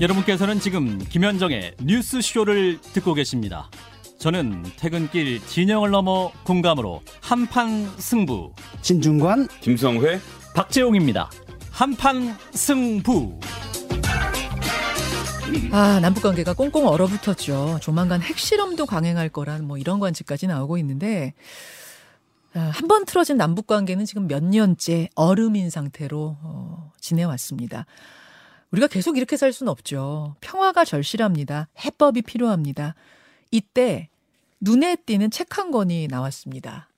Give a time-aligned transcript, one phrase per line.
[0.00, 3.68] 여러분께서는 지금 김현정의 뉴스쇼를 듣고 계십니다.
[4.18, 10.20] 저는 퇴근길 진영을 넘어 공감으로 한판 승부 진중관 김성회
[10.54, 11.30] 박재용입니다.
[11.70, 13.38] 한판 승부
[15.72, 17.78] 아, 남북 관계가 꽁꽁 얼어붙었죠.
[17.80, 21.34] 조만간 핵실험도 강행할 거란 뭐 이런 관측까지 나오고 있는데
[22.54, 27.86] 아, 한번 틀어진 남북 관계는 지금 몇 년째 얼음인 상태로 어, 지내왔습니다.
[28.70, 30.36] 우리가 계속 이렇게 살 수는 없죠.
[30.40, 31.68] 평화가 절실합니다.
[31.84, 32.94] 해법이 필요합니다.
[33.50, 34.08] 이때
[34.60, 36.88] 눈에 띄는 책 한 권이 나왔습니다.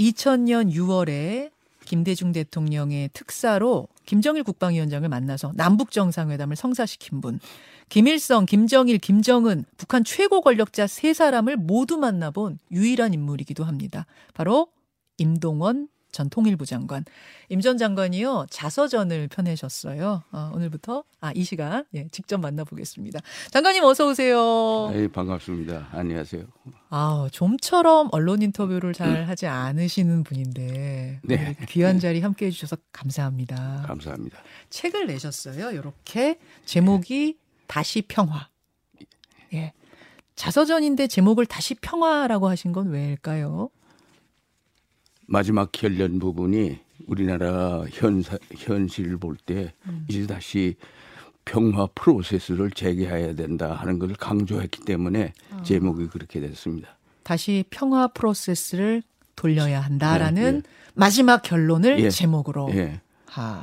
[0.00, 1.50] 2000년 6월에
[1.84, 7.40] 김대중 대통령의 특사로 김정일 국방위원장을 만나서 남북 정상회담을 성사시킨 분.
[7.88, 14.06] 김일성, 김정일, 김정은 북한 최고 권력자 세 사람을 모두 만나본 유일한 인물이기도 합니다.
[14.34, 14.68] 바로
[15.16, 17.04] 임동원 전 통일부 장관.
[17.50, 20.22] 임 전 장관이요, 자서전을 펴내셨어요.
[20.32, 23.20] 어, 오늘부터, 아, 이 시간, 예, 직접 만나보겠습니다.
[23.50, 24.90] 장관님 어서 오세요.
[24.92, 25.88] 네, 반갑습니다.
[25.92, 26.44] 안녕하세요.
[26.90, 31.56] 아, 좀처럼 언론 인터뷰를 잘 하지 않으시는 분인데, 네.
[31.68, 33.84] 귀한 자리 함께 해 주셔서 감사합니다.
[33.86, 34.38] 감사합니다.
[34.70, 35.70] 책을 내셨어요.
[35.72, 38.48] 이렇게 제목이 다시 평화.
[39.52, 39.72] 예.
[40.36, 43.70] 자서전인데 제목을 다시 평화라고 하신 건 왜일까요?
[45.30, 49.74] 마지막 결론 부분이 우리나라 현사, 현실을 볼때
[50.08, 50.76] 이제 다시
[51.44, 55.32] 평화 프로세스를 재개해야 된다 하는 것을 강조했기 때문에
[55.64, 56.96] 제목이 그렇게 됐습니다.
[57.22, 59.02] 다시 평화 프로세스를
[59.36, 60.62] 돌려야 한다라는 네, 네.
[60.94, 62.10] 마지막 결론을 예.
[62.10, 62.70] 제목으로.
[62.72, 63.00] 예.
[63.26, 63.62] 하.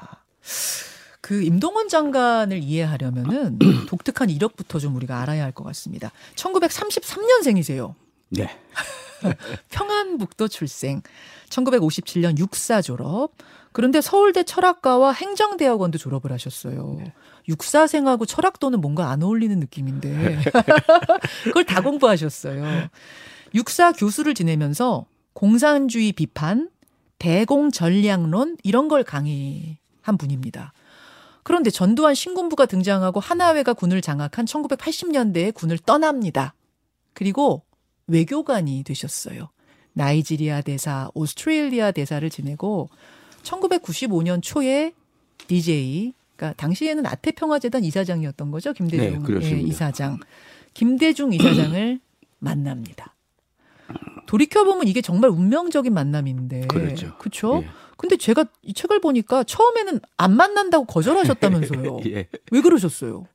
[1.22, 3.58] 그 임동원 장관을 이해하려면은
[3.90, 6.12] 독특한 이력부터 좀 우리가 알아야 할 것 같습니다.
[6.36, 7.96] 1933년생이세요.
[8.30, 8.50] 네.
[9.70, 11.02] 평안북도 출생.
[11.50, 13.32] 1957년 육사 졸업.
[13.72, 16.98] 그런데 서울대 철학과와 행정대학원도 졸업을 하셨어요.
[17.48, 20.40] 육사생하고 철학도는 뭔가 안 어울리는 느낌인데.
[21.44, 22.90] 그걸 다 공부하셨어요.
[23.54, 26.70] 육사 교수를 지내면서 공산주의 비판,
[27.20, 30.74] 대공 전략론 이런 걸 강의한 분입니다.
[31.44, 36.56] 그런데 전두환 신군부가 등장하고 하나회가 군을 장악한 1980년대에 군을 떠납니다.
[37.14, 37.64] 그리고
[38.08, 39.50] 외교관이 되셨어요.
[39.94, 42.90] 나이지리아 대사, 오스트레일리아 대사를 지내고
[43.44, 44.94] 1995년 초에
[45.48, 48.74] DJ, 그러니까 당시에는 아태평화재단 이사장이었던 거죠.
[48.74, 49.52] 김대중 네.
[49.52, 50.20] 예, 이사장.
[50.74, 52.00] 김대중 이사장을
[52.40, 53.16] 만납니다.
[54.26, 56.68] 돌이켜보면 이게 정말 운명적인 만남인데.
[56.68, 57.16] 그렇죠.
[57.18, 57.62] 그쵸?
[57.64, 57.70] 예.
[57.98, 62.00] 근데 제가 이 책을 보니까 처음에는 안 만난다고 거절하셨다면서요.
[62.12, 62.28] 예.
[62.52, 63.28] 왜 그러셨어요?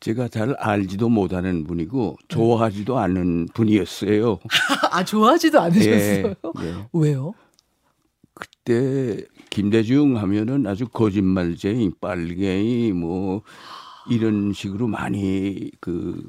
[0.00, 4.38] 제가 잘 알지도 못하는 분이고 좋아하지도 않는 분이었어요.
[4.90, 6.26] 아, 좋아하지도 않으셨어요?
[6.26, 6.62] 예.
[6.62, 6.86] 예.
[6.92, 7.32] 왜요?
[8.34, 13.42] 그때 김대중 하면은 아주 거짓말쟁이, 빨갱이 뭐
[14.10, 16.22] 이런 식으로 많이 그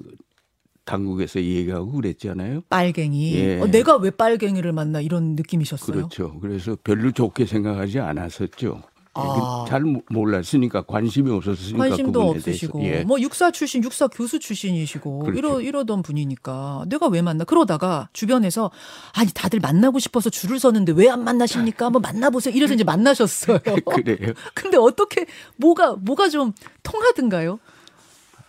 [0.86, 2.62] 당국에서 얘기하고 그랬잖아요.
[2.70, 3.36] 빨갱이.
[3.36, 3.60] 예.
[3.60, 5.96] 어, 내가 왜 빨갱이를 만나 이런 느낌이셨어요?
[5.96, 6.40] 그렇죠.
[6.40, 8.84] 그래서 별로 좋게 생각하지 않았었죠.
[9.18, 9.66] 아.
[9.68, 12.84] 잘 모- 몰랐으니까 관심이 없었으니까 관심도 없으시고.
[12.84, 13.04] 예.
[13.04, 15.38] 뭐 육사 출신 육사 교수 출신이시고 그렇죠.
[15.40, 18.72] 이러 이러던 분이니까 내가 왜 만나 그러다가 주변에서
[19.14, 24.34] 아니 다들 만나고 싶어서 줄을 서는데 왜 안 만나십니까 한번 만나보세요 이래서 이제 만나셨어요 그래요.
[24.54, 25.26] 근데 어떻게
[25.58, 26.52] 뭐가 뭐가 좀
[26.84, 27.60] 통하든가요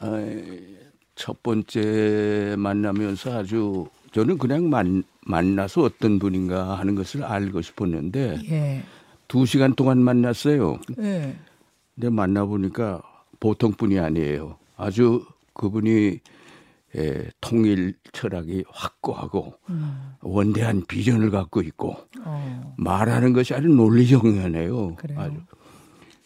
[0.00, 0.24] 아,
[1.14, 8.82] 첫 번째 만나면서 아주 저는 그냥 만, 만나서 어떤 분인가 하는 것을 알고 싶었는데 예
[9.28, 10.78] 두 시간 동안 만났어요.
[11.00, 11.36] 예.
[11.94, 13.02] 근데 만나보니까
[13.40, 14.56] 보통 분이 아니에요.
[14.76, 16.20] 아주 그분이
[16.96, 20.12] 에, 통일 철학이 확고하고 음.
[20.22, 22.74] 원대한 비전을 갖고 있고 어.
[22.78, 24.96] 말하는 것이 아주 논리정연해요.
[25.16, 25.36] 아주.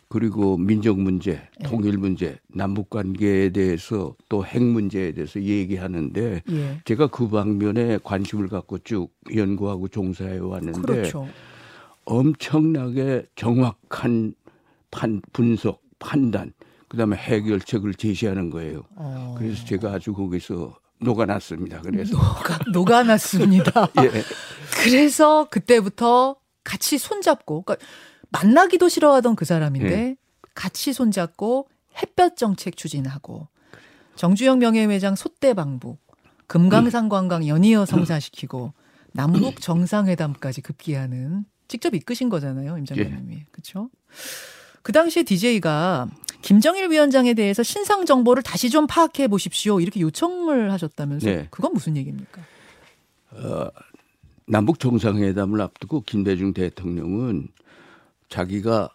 [0.08, 6.80] 그리고 민족 문제, 통일 문제, 남북 관계에 대해서 또 핵 문제에 대해서 얘기하는데 예.
[6.84, 11.28] 제가 그 방면에 관심을 갖고 쭉 연구하고 종사해 왔는데 그렇죠
[12.10, 14.34] 엄청나게 정확한
[14.90, 16.52] 판, 분석, 판단,
[16.88, 18.82] 그 다음에 해결책을 제시하는 거예요.
[18.96, 19.36] 어.
[19.38, 21.80] 그래서 제가 아주 거기서 녹아났습니다.
[21.82, 23.88] 그래서 녹아, 녹아났습니다.
[24.02, 24.10] 예.
[24.82, 27.86] 그래서 그때부터 같이 손잡고, 그러니까
[28.30, 30.16] 만나기도 싫어하던 그 사람인데 예.
[30.54, 31.68] 같이 손잡고
[32.02, 33.48] 햇볕 정책 추진하고
[34.16, 36.00] 정주영 명예회장 소대 방북,
[36.48, 38.72] 금강산 관광 연이어 성사시키고
[39.12, 43.44] 남북 정상회담까지 급기야는 직접 이끄신 거잖아요, 임 장관님이.
[43.52, 43.90] 그렇죠?
[44.82, 46.08] 그 당시에 DJ가
[46.42, 49.80] 김정일 위원장에 대해서 신상 정보를 다시 좀 파악해 보십시오.
[49.80, 51.46] 이렇게 요청을 하셨다면서 네.
[51.50, 52.42] 그건 무슨 얘기입니까?
[54.46, 57.48] 남북 정상회담을 앞두고 김대중 대통령은
[58.28, 58.90] 자기가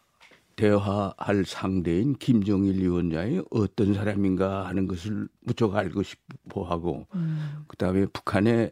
[0.57, 7.63] 대화할 상대인 김정일 위원장이 어떤 사람인가 하는 것을 무척 알고 싶어 하고 음.
[7.67, 8.71] 그다음에 북한의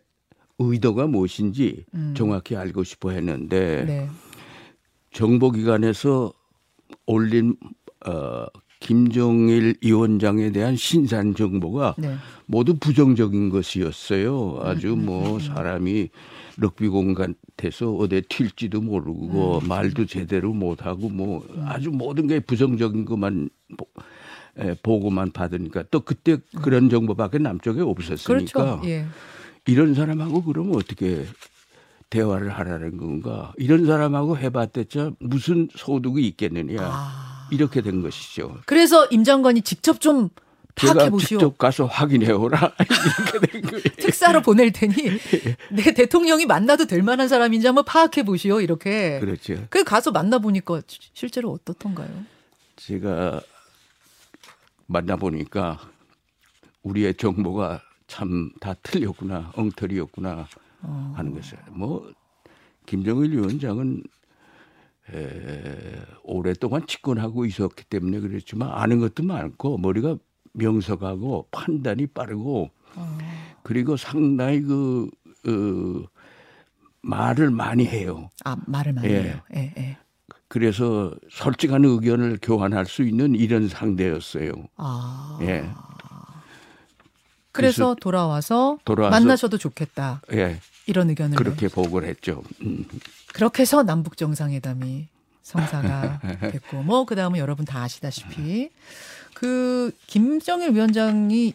[0.60, 2.14] 의도가 무엇인지 음.
[2.16, 4.10] 정확히 알고 싶어 했는데 네.
[5.12, 6.34] 정보기관에서
[7.06, 7.56] 올린
[8.06, 8.46] 어,
[8.80, 12.16] 김정일 위원장에 대한 신산 정보가 네.
[12.46, 14.60] 모두 부정적인 것이었어요.
[14.62, 16.10] 아주 음, 뭐 사람이
[16.58, 19.68] 럭비공 같아서 어디 튈지도 모르고 음.
[19.68, 23.88] 말도 제대로 못하고 뭐 아주 모든 게 부정적인 것만 보,
[24.60, 28.82] 에, 보고만 받으니까 또 그때 그런 정보밖에 남쪽에 없었으니까 음.
[28.82, 28.82] 그렇죠.
[28.90, 29.06] 예.
[29.66, 31.26] 이런 사람하고 그러면 어떻게
[32.10, 33.54] 대화를 하라는 건가?
[33.58, 36.78] 이런 사람하고 해봤댔자 무슨 소득이 있겠느냐?
[36.82, 37.48] 아.
[37.52, 38.58] 이렇게 된 것이죠.
[38.66, 40.30] 그래서 임 장관이 직접 좀
[40.76, 41.38] 파악해 제가 보시오.
[41.38, 42.74] 직접 가서 확인해 오라
[43.30, 43.84] 이렇게 된 거예요.
[43.98, 44.94] 특사로 보낼 테니
[45.72, 48.60] 내 대통령이 만나도 될 만한 사람인지 한번 파악해 보시오.
[48.60, 49.20] 이렇게.
[49.20, 49.56] 그렇죠.
[49.70, 50.82] 그 가서 만나 보니까
[51.14, 52.10] 실제로 어떻던가요?
[52.76, 53.42] 제가
[54.88, 55.80] 만나 보니까
[56.82, 60.48] 우리의 정보가 참 다 틀렸구나, 엉터리였구나
[60.82, 61.14] 어.
[61.16, 61.58] 하는 것을.
[61.72, 62.12] 뭐
[62.86, 64.04] 김정일 위원장은
[65.14, 70.18] 에, 오랫동안 집권하고 있었기 때문에 그랬지만 아는 것도 많고 머리가
[70.54, 73.18] 명석하고 판단이 빠르고 어.
[73.64, 75.10] 그리고 상당히 그
[75.48, 76.08] 어,
[77.02, 78.30] 말을 많이 해요.
[78.46, 79.24] 아 말을 많이 예.
[79.24, 79.40] 해요.
[79.56, 79.98] 예, 예.
[80.48, 84.52] 그래서 솔직한 의견을 교환할 수 있는 이런 상대였어요.
[84.78, 85.40] 아.
[85.42, 85.68] 예.
[87.54, 90.22] 그래서 돌아와서, 돌아와서- 만나셔도 좋겠다.
[90.34, 90.60] 예.
[90.86, 92.44] 이런 의견을 그렇게 보고를 했죠.
[92.62, 92.86] 음.
[93.34, 95.08] 그렇게 해서 남북 정상회담이
[95.44, 96.20] 성사가
[96.52, 98.70] 됐고 뭐 그다음은 여러분 다 아시다시피
[99.34, 101.54] 그 김정일 위원장이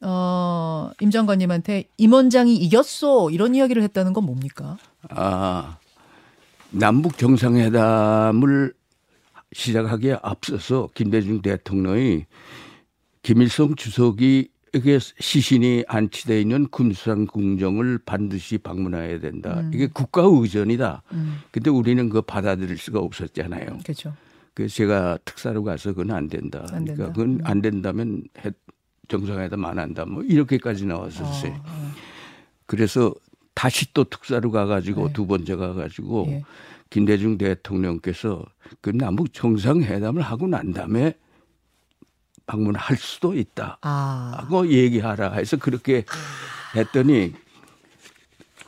[0.00, 4.78] 어, 임 장관님한테 임 원장이 이겼어 이런 이야기를 했다는 건 뭡니까?
[5.10, 5.78] 아,
[6.70, 8.72] 남북 정상회담을
[9.52, 12.26] 시작하기에 앞서서 김대중 대통령이
[13.22, 19.60] 김일성 주석이 에게 시신이 안치되어 있는 군수상 궁정을 반드시 방문해야 된다.
[19.60, 19.70] 음.
[19.72, 21.02] 이게 국가 의전이다.
[21.12, 23.78] 음, 근데 우리는 그 받아들일 수가 없었잖아요.
[23.82, 24.14] 그렇죠.
[24.54, 26.66] 그래서 제가 특사로 가서 그건 안 된다.
[26.72, 26.94] 안 된다.
[26.94, 27.40] 그러니까 그건 음.
[27.44, 28.50] 안 된다면 해-
[29.08, 30.04] 정상회담 안 한다.
[30.04, 31.52] 뭐 이렇게까지 나왔었어요.
[31.52, 31.90] 어, 어.
[32.66, 33.14] 그래서
[33.54, 35.12] 다시 또 특사로 가가지고 네.
[35.14, 36.42] 두 번째 가가지고 예.
[36.90, 38.44] 김대중 대통령께서
[38.80, 41.14] 그 남북 정상회담을 하고 난 다음에
[42.48, 43.78] 방문할 수도 있다.
[43.82, 46.04] 아, 하고 얘기하라 해서 그렇게
[46.74, 47.34] 했더니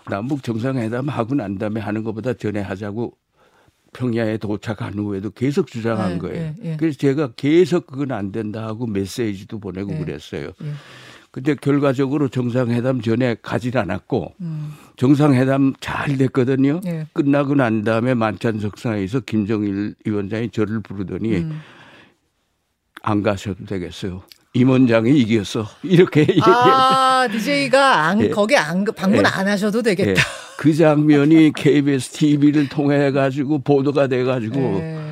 [0.08, 3.16] 남북 정상회담 하고 난 다음에 하는 것보다 전에 하자고
[3.92, 6.34] 평양에 도착한 후에도 계속 주장한 네, 거예요.
[6.36, 6.76] 네, 네.
[6.78, 9.98] 그래서 제가 계속 그건 안 된다 하고 메시지도 보내고 네.
[9.98, 10.52] 그랬어요.
[10.62, 10.72] 예.
[11.32, 16.80] 근데 결과적으로 정상회담 전에 가질 않았고 음, 정상회담 잘 됐거든요.
[16.86, 17.06] 예.
[17.12, 21.60] 끝나고 난 다음에 만찬 석상에서 김정일 위원장이 저를 부르더니 음.
[23.02, 24.22] 안 가셔도 되겠어요.
[24.54, 25.66] 임 원장이 이겼어.
[25.82, 26.26] 이렇게.
[26.42, 28.28] 아, DJ가 안, 예.
[28.30, 29.28] 거기 안, 방문 예.
[29.28, 30.10] 안 하셔도 되겠다.
[30.10, 30.14] 예.
[30.58, 35.09] 그 장면이 KBS TV를 통해 가지고 보도가 돼 가지고 예.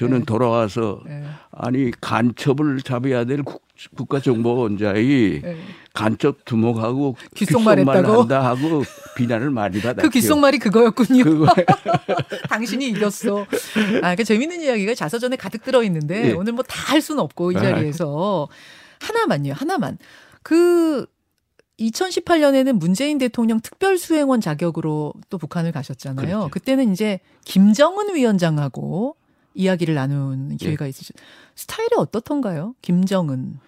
[0.00, 1.24] 저는 돌아와서 예.
[1.52, 3.62] 아니 간첩을 잡아야 될 국,
[3.96, 5.56] 국가정보원장이 예.
[5.92, 7.86] 간첩 두목하고 귓속말?
[7.86, 8.82] 한다 하고
[9.16, 10.02] 비난을 많이 받았죠.
[10.02, 11.24] 그 귓속말이 그거였군요.
[11.24, 11.46] 그거
[12.48, 13.44] 당신이 이겼어.
[14.02, 16.32] 아, 그 재밌는 이야기가 자서전에 가득 들어 있는데 예.
[16.32, 17.60] 오늘 뭐 다 할 수는 없고 이 아.
[17.60, 18.48] 자리에서
[19.00, 19.98] 하나만요, 하나만.
[20.42, 21.06] 그
[21.78, 26.26] 2018년에는 문재인 대통령 특별수행원 자격으로 또 북한을 가셨잖아요.
[26.26, 26.48] 그렇죠.
[26.50, 29.16] 그때는 이제 김정은 위원장하고
[29.54, 31.16] 이야기를 나눈 기회가 있으셨.
[31.54, 32.74] 스타일이 어떻던가요?
[32.82, 33.58] 김정은.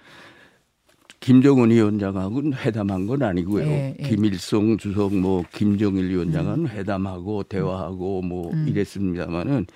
[1.21, 3.65] 김정은 위원장하고는 회담한 건 아니고요.
[3.65, 4.09] 예, 예.
[4.09, 8.67] 김일성 주석 뭐 김정일 위원장은 회담하고 대화하고 뭐 음.
[8.69, 9.67] 이랬습니다마는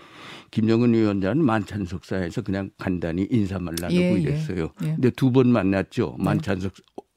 [0.50, 4.20] 김정은 위원장은 만찬석사에서 그냥 간단히 인사만 나누고 예, 예.
[4.20, 4.70] 이랬어요.
[4.82, 4.86] 예.
[4.94, 6.16] 근데 두 번 만났죠.
[6.18, 6.72] 만찬석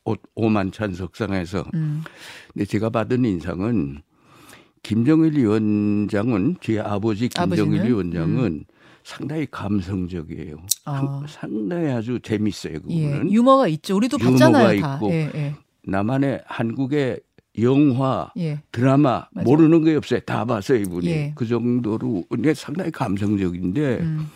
[0.06, 1.66] 오- 오만찬석상에서.
[1.74, 2.04] 음.
[2.54, 4.02] 근데 제가 받은 인상은
[4.84, 7.88] 김정일 위원장은 제 아버지 김정일 아버지는?
[7.88, 8.66] 위원장은
[9.10, 10.58] 상당히 감성적이에요.
[10.86, 11.24] 아.
[11.28, 12.76] 상당히 아주 재밌어요.
[12.90, 13.32] 예, 그거는.
[13.32, 13.96] 유머가 있죠.
[13.96, 14.96] 우리도 유머가 봤잖아요, 다.
[14.96, 15.10] 있고.
[15.12, 15.56] 예, 예.
[15.84, 17.20] 나만의 한국의
[17.60, 18.62] 영화, 예.
[18.72, 19.46] 드라마 맞아요.
[19.46, 20.20] 모르는 게 없어요.
[20.20, 21.08] 다 봤어요 이분이.
[21.08, 21.32] 예.
[21.36, 24.30] 그 정도로 근데 상당히 감성적인데 음.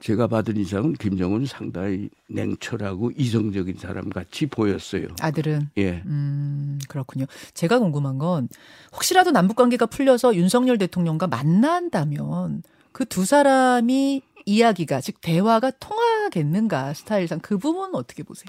[0.00, 5.06] 제가 받은 인상은 김정은 상당히 냉철하고 이성적인 사람 같이 보였어요.
[5.20, 6.02] 아들은 예.
[6.04, 7.26] 음, 그렇군요.
[7.54, 8.48] 제가 궁금한 건
[8.92, 17.40] 혹시라도 남북 관계가 풀려서 윤석열 대통령과 만난다면 그 두 사람이 이야기가 즉 대화가 통하겠는가 스타일상
[17.40, 18.46] 그 부분은 어떻게 보세요?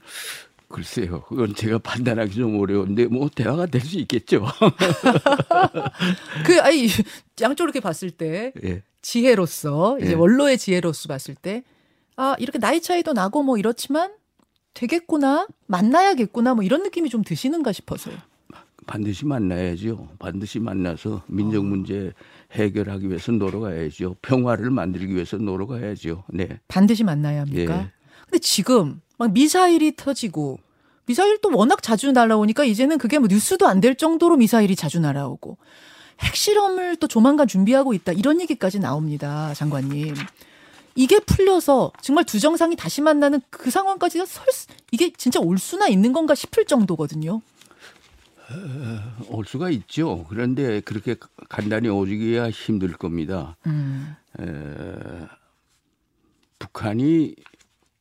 [0.67, 1.21] 글쎄요.
[1.27, 4.45] 그건 제가 판단하기 좀 어려운데 뭐 대화가 될 수 있겠죠.
[6.45, 6.87] 그 아니
[7.41, 8.81] 양쪽으로 이렇게 봤을 때 예.
[9.01, 10.13] 지혜로서 이제 예.
[10.15, 11.63] 원로의 지혜로서 봤을 때
[12.15, 14.13] 아, 이렇게 나이 차이도 나고 뭐 이렇지만
[14.73, 15.47] 되겠구나.
[15.67, 16.53] 만나야겠구나.
[16.55, 18.15] 뭐 이런 느낌이 좀 드시는가 싶어서요.
[18.85, 20.09] 반드시 만나야죠.
[20.19, 22.11] 반드시 만나서 민족 문제
[22.53, 24.15] 해결하기 위해서 노력해야죠.
[24.21, 26.23] 평화를 만들기 위해서 노력해야죠.
[26.29, 26.59] 네.
[26.67, 27.73] 반드시 만나야 합니까?
[27.83, 27.91] 예.
[28.25, 30.59] 근데 지금 막 미사일이 터지고
[31.05, 35.57] 미사일 또 워낙 자주 날아오니까 이제는 그게 뭐 뉴스도 안 될 정도로 미사일이 자주 날아오고
[36.21, 40.13] 핵실험을 또 조만간 준비하고 있다 이런 얘기까지 나옵니다, 장관님.
[40.95, 45.87] 이게 풀려서 정말 두 정상이 다시 만나는 그 상황까지 설 수- 이게 진짜 올 수나
[45.87, 47.41] 있는 건가 싶을 정도거든요.
[49.29, 50.25] 올 수가 있죠.
[50.29, 51.15] 그런데 그렇게
[51.49, 53.55] 간단히 오지기야 힘들 겁니다.
[53.67, 54.15] 음.
[54.39, 54.45] 에,
[56.59, 57.35] 북한이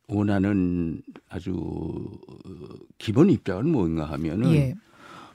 [0.08, 2.08] 원하는 아주
[2.98, 4.74] 기본 입장은 뭔가 하면은 예.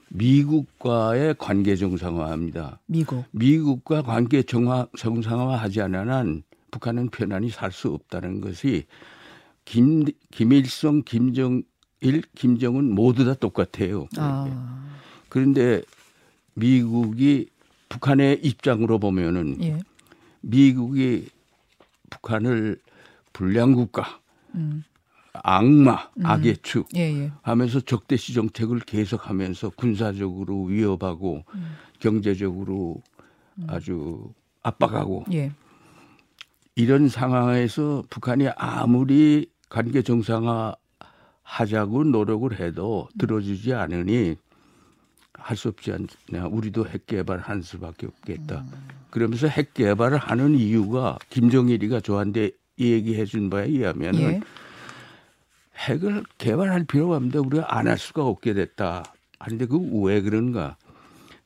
[0.10, 2.80] 미국과의 관계 정상화합니다.
[2.86, 3.26] 미국.
[3.32, 8.86] 미국과 관계 정화, 정상화하지 않은 한 북한은 편안히 살 수 없다는 것이
[9.66, 11.64] 김, 김일성, 김정일,
[12.36, 14.08] 김정은 모두 다 똑같아요.
[14.18, 14.46] 아.
[15.30, 15.82] 그런데
[16.54, 17.50] 미국이
[17.90, 19.80] 북한의 입장으로 보면은 예.
[20.42, 21.30] 미국이
[22.10, 22.80] 북한을
[23.34, 24.20] 불량국가,
[24.56, 24.84] 음.
[25.34, 27.32] 악마, 악의 축 예, 예.
[27.42, 31.76] 하면서 적대시 정책을 계속하면서 군사적으로 위협하고 음.
[32.00, 33.02] 경제적으로
[33.68, 35.52] 아주 압박하고 예.
[36.76, 40.76] 이런 상황에서 북한이 아무리 관계 정상화
[41.44, 44.36] 하자고 노력을 해도 들어주지 않으니
[45.38, 46.48] 할 수 없지 않냐.
[46.48, 48.66] 우리도 핵 개발할 수밖에 없겠다.
[49.10, 54.42] 그러면서 핵 개발을 하는 이유가 김정일이가 저한테 얘기해 준 바에 의하면은 예.
[55.78, 59.04] 핵을 개발할 필요가 없는데 우리가 안 할 수가 없게 됐다.
[59.40, 60.76] 아닌데 그 왜 그런가?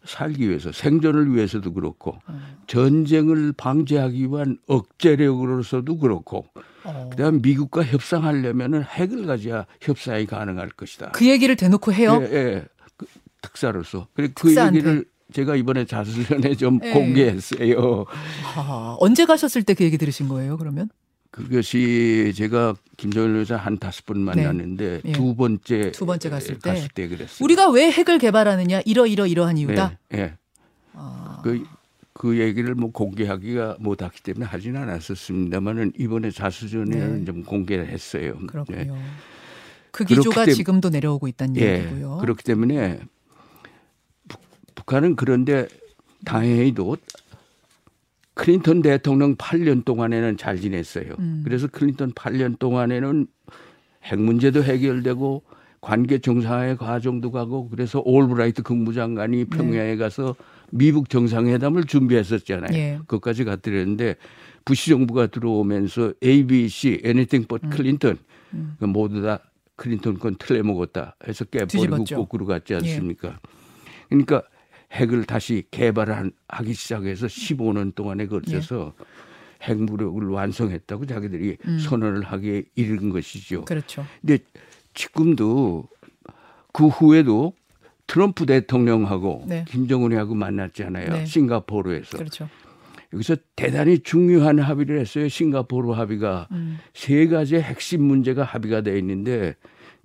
[0.04, 2.18] 살기 위해서 생존을 위해서도 그렇고
[2.66, 6.48] 전쟁을 방지하기 위한 억제력으로서도 그렇고
[6.84, 7.10] 어.
[7.12, 11.12] 그다음 미국과 협상하려면은 핵을 가져야 협상이 가능할 것이다.
[11.12, 12.20] 그 얘기를 대놓고 해요.
[12.24, 12.66] 예, 예.
[13.42, 14.08] 그 특사로서.
[14.14, 14.78] 그래 그 특사한테.
[14.80, 16.92] 얘기를 제가 이번에 자수전에 좀 예.
[16.92, 18.06] 공개했어요.
[18.56, 20.90] 아, 언제 가셨을 때 그 얘기 들으신 거예요, 그러면?
[21.32, 25.12] 그것이 제가 김정일 여사 한 다섯 번 만났는데 예.
[25.14, 26.70] 두 번째 두 번째 갔을 때.
[26.72, 27.38] 갔을 때 그랬어요.
[27.46, 29.98] 우리가 왜 핵을 개발하느냐 이러 이러 이러한 이유다.
[30.14, 30.18] 예.
[30.18, 30.34] 예.
[30.94, 31.64] 아, 그,
[32.12, 37.26] 그 얘기를 뭐 공개하기가 못하기 때문에 하진 않았었습니다만은 이번에 자수전에는 네.
[37.26, 38.38] 좀 공개를 했어요.
[38.48, 38.78] 그렇군요.
[38.80, 38.92] 예.
[39.92, 41.78] 그 기조가 때문- 지금도 내려오고 있다는 예.
[41.80, 42.18] 얘기고요.
[42.18, 43.00] 그렇기 때문에
[44.82, 45.68] 북- 북한은 그런데
[46.26, 46.98] 당연히도
[48.34, 51.14] 클린턴 대통령 8년 동안에는 잘 지냈어요.
[51.20, 51.42] 음.
[51.44, 53.28] 그래서 클린턴 8년 동안에는
[54.04, 55.44] 핵 문제도 해결되고
[55.82, 60.36] 관계 정상화의 과정도 가고 그래서 올브라이트 국무장관이 평양에 가서
[60.72, 62.78] 미국 정상회담을 준비했었잖아요.
[62.78, 62.98] 예.
[63.00, 64.16] 그것까지 갔더랬는데
[64.64, 68.18] 부시 정부가 들어오면서 ABC, Anything but Clinton
[68.80, 69.40] 그 모두 다
[69.76, 72.16] 클린턴 건 틀려 먹었다 해서 깨버리고 뒤집었죠.
[72.18, 73.40] 거꾸로 갔지 않습니까?
[74.10, 74.44] 그러니까
[74.92, 78.94] 핵을 다시 개발을 한- 하기 시작해서 15년 동안에 걸쳐서
[79.64, 81.58] 핵무력을 완성했다고 자기들이
[81.88, 83.66] 선언을 하기에 이른 것이죠.
[83.66, 84.06] 그렇죠.
[84.20, 84.40] 근데
[84.94, 85.88] 지금도
[86.74, 87.54] 그 후에도
[88.08, 89.64] 트럼프 대통령하고 네.
[89.70, 91.10] 김정은이하고 만났잖아요.
[91.14, 91.26] 네.
[91.26, 92.18] 싱가포르에서.
[92.18, 92.50] 그렇죠.
[93.14, 95.28] 여기서 대단히 중요한 합의를 했어요.
[95.30, 96.80] 싱가포르 합의가 음.
[96.94, 99.56] 세 가지의 핵심 문제가 합의가 돼 있는데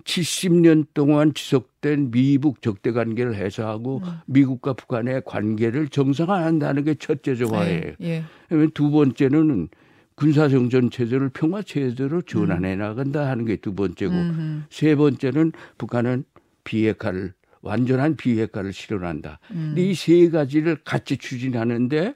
[0.07, 4.11] 70년 동안 지속된 미북 적대 관계를 해소하고 음.
[4.27, 7.93] 미국과 북한의 관계를 정상화한다는 게 첫째 조화예요.
[8.03, 8.23] 예.
[8.49, 9.69] 그러면 두 번째는
[10.15, 14.63] 군사정전 체제를 평화 체제로 전환해 나간다 하는 게 두 번째고 음흠.
[14.71, 16.25] 세 번째는 북한은
[16.65, 19.41] 비핵화를 완전한 비핵화를 실현한다.
[19.51, 19.73] 음.
[19.75, 22.15] 근데 이세 가지를 같이 추진하는데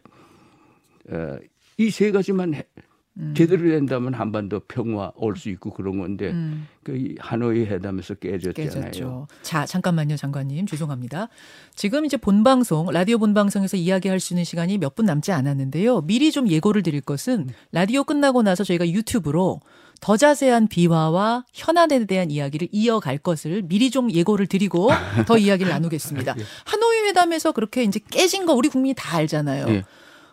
[1.11, 1.37] 어,
[1.77, 2.65] 이세 가지만 해-
[3.35, 6.67] 제대로 된다면 한반도 평화 올 수 있고 그런 건데 음.
[6.83, 8.71] 그이 하노이 회담에서 깨졌잖아요.
[8.71, 9.29] 깨졌죠.
[9.43, 10.67] 자, 잠깐만요, 장관님.
[10.67, 11.29] 죄송합니다.
[11.75, 16.03] 지금 이제 본방송, 라디오 본방송에서 이야기할 수 있는 시간이 몇 분 남지 않았는데요.
[16.03, 19.61] 미리 좀 예고를 드릴 것은 라디오 끝나고 나서 저희가 유튜브로
[20.01, 24.89] 더 자세한 비화와 현안에 대한 이야기를 이어갈 것을 미리 좀 예고를 드리고
[25.27, 26.35] 더 이야기를 나누겠습니다.
[26.65, 29.67] 하노이 회담에서 그렇게 이제 깨진 거 우리 국민이 다 알잖아요.
[29.69, 29.85] 예.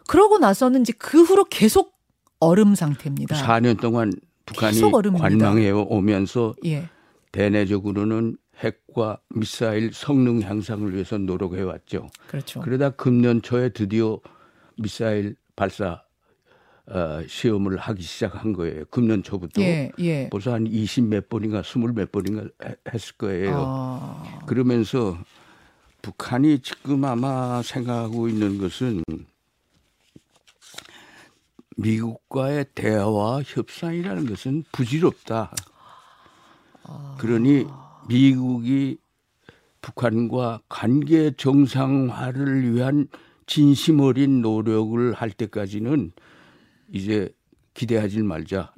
[0.07, 1.96] 그러고 나서는 이제 그 후로 계속
[2.39, 3.35] 얼음 상태입니다.
[3.35, 4.11] 4년 동안
[4.45, 4.79] 북한이.
[5.17, 6.87] 관망해 오면서 예.
[7.31, 12.07] 대내적으로는 핵과 미사일 성능 향상을 위해서 노력해 왔죠.
[12.27, 12.61] 그렇죠.
[12.61, 14.19] 그러다 금년 초에 드디어
[14.77, 16.01] 미사일 발사
[16.89, 18.85] 어, 시험을 하기 시작한 거예요.
[18.89, 20.29] 금년 초부터 예, 예.
[20.31, 23.51] 벌써 한 20 몇 번인가 20 몇 번인가 해- 했을 거예요.
[23.57, 25.17] 아, 그러면서
[26.01, 29.03] 북한이 지금 아마 생각하고 있는 것은
[31.77, 35.51] 미국과의 대화와 협상이라는 것은 부질없다.
[37.17, 37.65] 그러니
[38.07, 38.97] 미국이
[39.81, 43.07] 북한과 관계 정상화를 위한
[43.45, 46.11] 진심 어린 노력을 할 때까지는
[46.91, 47.29] 이제
[47.73, 48.73] 기대하지 말자.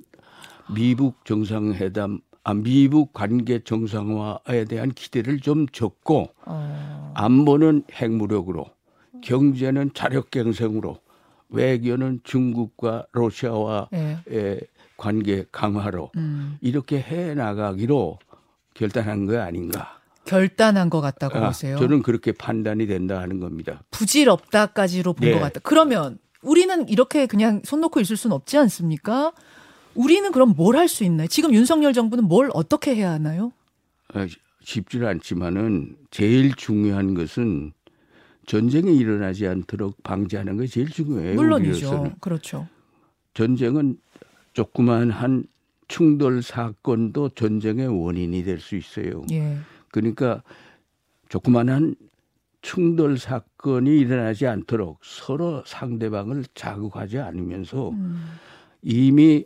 [0.74, 7.14] 미국 정상회담, 아, 미국 관계 정상화에 대한 기대를 좀 적고 어.
[7.16, 8.66] 안보는 핵무력으로,
[9.22, 11.00] 경제는 자력갱생으로,
[11.50, 14.20] 외교는 중국과 러시아와 예.
[14.28, 14.60] 의
[14.98, 16.58] 관계 강화로 음.
[16.62, 18.20] 이렇게 해 나가기로
[18.74, 19.98] 결단한 거 아닌가?
[20.26, 21.78] 결단한 것 같다고 아, 보세요.
[21.78, 23.82] 저는 그렇게 판단이 된다 하는 겁니다.
[23.92, 25.40] 부질없다까지로 본것 네.
[25.40, 25.60] 같다.
[25.64, 29.32] 그러면 우리는 이렇게 그냥 손 놓고 있을 수는 없지 않습니까?
[29.96, 31.28] 우리는 그럼 뭘 할 수 있나요?
[31.28, 33.52] 지금 윤석열 정부는 뭘 어떻게 해야 하나요?
[34.14, 34.28] 아,
[34.62, 37.74] 쉽지는 않지만은 제일 중요한 것은
[38.50, 41.36] 전쟁이 일어나지 않도록 방지하는 게 제일 중요해요.
[41.36, 41.70] 물론이죠.
[41.88, 42.16] 우리로서는.
[42.20, 42.68] 그렇죠.
[43.36, 43.98] 전쟁은
[44.54, 45.44] 조그만 한
[45.88, 49.22] 충돌 사건도 전쟁의 원인이 될 수 있어요.
[49.30, 49.56] 예.
[49.92, 50.42] 그러니까
[51.30, 51.94] 조그만한
[52.64, 58.32] 충돌 사건이 일어나지 않도록 서로 상대방을 자극하지 않으면서 음.
[58.82, 59.46] 이미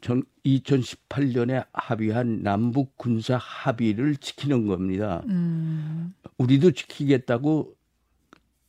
[0.00, 5.22] 전 2018년에 합의한 남북 군사 합의를 지키는 겁니다.
[5.26, 6.14] 음.
[6.38, 7.74] 우리도 지키겠다고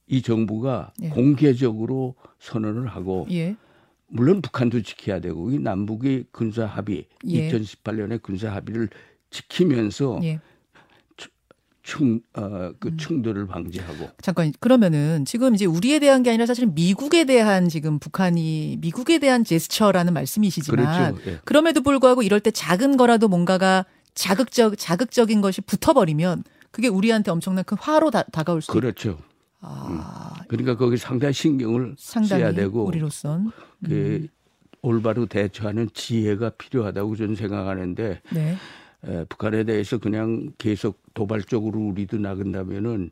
[0.08, 1.10] 이 정부가 예.
[1.10, 3.56] 공개적으로 선언을 하고 예.
[4.08, 7.50] 물론 북한도 지켜야 되고 이 남북의 군사 합의 예.
[7.52, 8.90] 2018년에 군사 합의를
[9.30, 10.40] 지키면서 예.
[11.90, 12.74] 충, 어, 음.
[12.80, 17.98] 그 충돌을 방지하고 잠깐 그러면은 지금 이제 우리에 대한 게 아니라 사실은 미국에 대한 지금
[17.98, 21.32] 북한이 미국에 대한 제스처라는 말씀이시지만 그렇죠.
[21.32, 21.40] 예.
[21.46, 27.76] 그럼에도 불구하고 이럴 때 작은 거라도 뭔가가 자극적 자극적인 것이 붙어버리면 그게 우리한테 엄청난 큰
[27.80, 28.74] 화로 다, 가올수 있.
[28.74, 29.18] 그렇죠.
[29.60, 33.52] 아, 그러니까 거기 상당히 신경을 상당히 써야 되고 우리로선
[33.84, 34.28] 그
[34.84, 38.58] 올바로 대처하는 지혜가 필요하다고 저는 생각하는데 네.
[39.08, 43.12] 에, 북한에 대해서 그냥 계속 도발적으로 우리도 나간다면은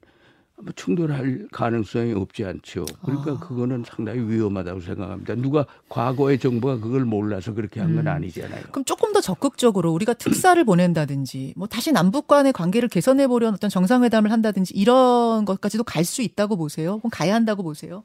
[0.60, 2.86] 뭐 충돌할 가능성이 없지 않죠.
[3.04, 3.39] 그러니까 아.
[3.39, 5.36] 그거는 상당히 위험하다고 생각합니다.
[5.36, 8.12] 누가 과거의 정부가 그걸 몰라서 그렇게 한건 음.
[8.12, 8.63] 아니잖아요.
[8.71, 13.69] 그럼 조금 더 적극적으로 우리가 특사를 보낸다든지 뭐 다시 남북 간의 관계를 개선해 보려는 어떤
[13.69, 16.97] 정상회담을 한다든지 이런 것까지도 갈 수 있다고 보세요?
[17.00, 18.04] 그럼 가야 한다고 보세요?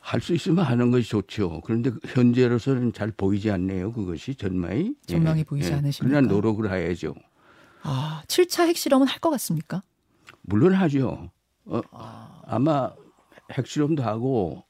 [0.00, 1.60] 할 수 있으면 하는 것이 좋죠.
[1.64, 3.92] 그런데 현재로서는 잘 보이지 않네요.
[3.92, 4.94] 그것이 전망이.
[5.06, 6.20] 전망이 보이지 않으십니까?
[6.20, 7.14] 그러나 노력을 해야죠.
[7.82, 9.82] 아, 7차 핵실험은 할 것 같습니까?
[10.42, 11.30] 물론 하죠.
[11.66, 11.80] 어,
[12.46, 12.90] 아마
[13.52, 14.64] 핵실험도 하고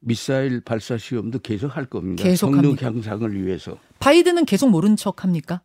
[0.00, 2.22] 미사일 발사 시험도 계속 할 겁니다.
[2.22, 2.86] 계속 성능 합니까?
[2.86, 3.78] 향상을 위해서.
[3.98, 5.62] 바이든은 계속 모른 척 합니까?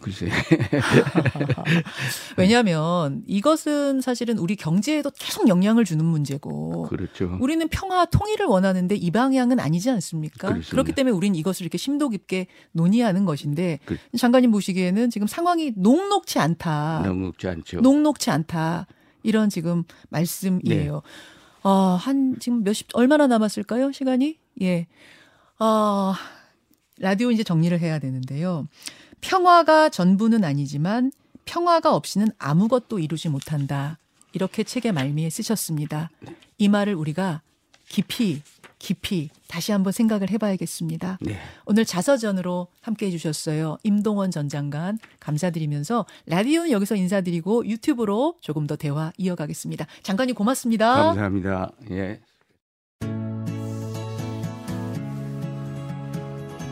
[0.00, 0.28] 글쎄.
[2.36, 7.36] 왜냐하면 이것은 사실은 우리 경제에도 계속 영향을 주는 문제고 그렇죠.
[7.40, 10.48] 우리는 평화 통일을 원하는데 이 방향은 아니지 않습니까?
[10.48, 10.70] 그렇습니다.
[10.70, 16.38] 그렇기 때문에 우리는 이것을 이렇게 심도 깊게 논의하는 것인데 그- 장관님 보시기에는 지금 상황이 녹록치
[16.38, 17.02] 않다.
[17.06, 17.80] 녹록지 않죠.
[17.80, 18.86] 녹록치 않다.
[19.22, 20.92] 이런 지금 말씀이에요.
[20.94, 21.00] 네.
[21.62, 23.90] 어, 한 지금 몇십 얼마나 남았을까요?
[23.92, 24.38] 시간이?
[24.62, 24.86] 예.
[25.58, 26.14] 어,
[26.98, 28.68] 라디오 이제 정리를 해야 되는데요.
[29.26, 31.10] 평화가 전부는 아니지만
[31.44, 33.98] 평화가 없이는 아무것도 이루지 못한다.
[34.32, 36.10] 이렇게 책의 말미에 쓰셨습니다.
[36.58, 37.42] 이 말을 우리가
[37.88, 38.42] 깊이
[38.78, 41.18] 깊이 다시 한번 생각을 해봐야겠습니다.
[41.22, 41.38] 네.
[41.64, 43.78] 오늘 자서전으로 함께 해주셨어요.
[43.82, 49.86] 임동원 전 장관 감사드리면서 라디오는 여기서 인사드리고 유튜브로 조금 더 대화 이어가겠습니다.
[50.02, 50.94] 장관님 고맙습니다.
[50.94, 51.72] 감사합니다.
[51.90, 52.20] 예.